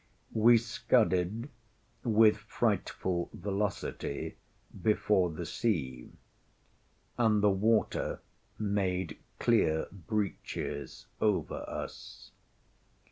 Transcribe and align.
We 0.33 0.57
scudded 0.57 1.47
with 2.03 2.35
frightful 2.37 3.29
velocity 3.33 4.35
before 4.81 5.29
the 5.29 5.45
sea, 5.45 6.09
and 7.19 7.43
the 7.43 7.51
water 7.51 8.19
made 8.57 9.19
clear 9.37 9.85
breaches 9.91 11.05
over 11.21 11.63
us. 11.69 12.31